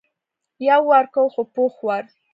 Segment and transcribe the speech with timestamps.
[0.67, 2.03] یو وار کوو خو پوخ وار.